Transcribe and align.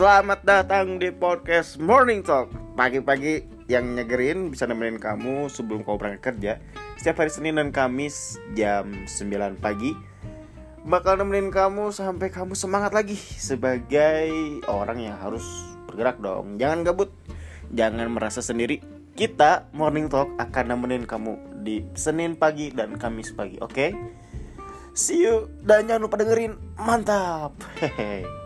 Selamat 0.00 0.40
datang 0.48 0.96
di 0.96 1.12
podcast 1.12 1.76
Morning 1.76 2.24
Talk 2.24 2.48
Pagi-pagi 2.72 3.44
yang 3.68 3.92
nyegerin 3.92 4.48
bisa 4.48 4.64
nemenin 4.64 4.96
kamu 4.96 5.52
sebelum 5.52 5.84
kau 5.84 6.00
berangkat 6.00 6.24
kerja 6.24 6.56
Setiap 6.96 7.20
hari 7.20 7.28
Senin 7.28 7.60
dan 7.60 7.68
Kamis 7.68 8.40
jam 8.56 9.04
9 9.04 9.60
pagi 9.60 9.92
Bakal 10.88 11.20
nemenin 11.20 11.52
kamu 11.52 11.92
sampai 11.92 12.32
kamu 12.32 12.56
semangat 12.56 12.96
lagi 12.96 13.20
Sebagai 13.20 14.32
orang 14.72 15.04
yang 15.04 15.20
harus 15.20 15.44
bergerak 15.84 16.16
dong 16.16 16.56
Jangan 16.56 16.80
gabut, 16.80 17.12
jangan 17.68 18.08
merasa 18.08 18.40
sendiri 18.40 18.80
Kita 19.12 19.68
Morning 19.76 20.08
Talk 20.08 20.32
akan 20.40 20.80
nemenin 20.80 21.04
kamu 21.04 21.60
di 21.60 21.84
Senin 21.92 22.40
pagi 22.40 22.72
dan 22.72 22.96
Kamis 22.96 23.36
pagi, 23.36 23.60
oke? 23.60 23.92
See 24.96 25.28
you 25.28 25.52
dan 25.60 25.92
jangan 25.92 26.08
lupa 26.08 26.16
dengerin 26.16 26.56
Mantap. 26.80 27.52
Hehehe. 27.76 28.39